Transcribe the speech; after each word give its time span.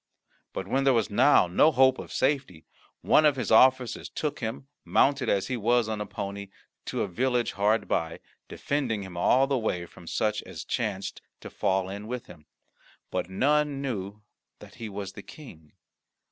But 0.51 0.67
when 0.67 0.83
there 0.83 0.95
was 0.95 1.11
now 1.11 1.45
no 1.45 1.71
hope 1.71 1.99
of 1.99 2.11
safety, 2.11 2.65
one 3.01 3.23
of 3.23 3.35
his 3.35 3.51
officers 3.51 4.09
took 4.09 4.39
him, 4.39 4.67
mounted 4.83 5.29
as 5.29 5.45
he 5.45 5.55
was 5.55 5.87
on 5.87 6.01
a 6.01 6.07
pony, 6.07 6.47
to 6.85 7.03
a 7.03 7.07
village 7.07 7.51
hard 7.51 7.87
by, 7.87 8.19
defending 8.47 9.03
him 9.03 9.15
all 9.15 9.45
the 9.45 9.59
way 9.59 9.85
from 9.85 10.07
such 10.07 10.41
as 10.41 10.65
chanced 10.65 11.21
to 11.41 11.51
fall 11.51 11.87
in 11.87 12.07
with 12.07 12.25
him 12.25 12.47
but 13.11 13.29
none 13.29 13.79
knew 13.79 14.23
that 14.57 14.73
he 14.81 14.89
was 14.89 15.13
the 15.13 15.21
King. 15.21 15.71